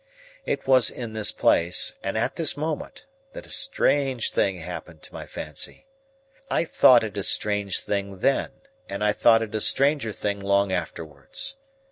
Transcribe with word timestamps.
It 0.47 0.65
was 0.65 0.89
in 0.89 1.13
this 1.13 1.31
place, 1.31 1.93
and 2.01 2.17
at 2.17 2.35
this 2.35 2.57
moment, 2.57 3.05
that 3.33 3.45
a 3.45 3.51
strange 3.51 4.31
thing 4.31 4.57
happened 4.61 5.03
to 5.03 5.13
my 5.13 5.27
fancy. 5.27 5.85
I 6.49 6.65
thought 6.65 7.03
it 7.03 7.17
a 7.17 7.21
strange 7.23 7.81
thing 7.81 8.17
then, 8.21 8.49
and 8.89 9.03
I 9.03 9.13
thought 9.13 9.43
it 9.43 9.53
a 9.53 9.61
stranger 9.61 10.11
thing 10.11 10.39
long 10.39 10.71
afterwards. 10.71 11.55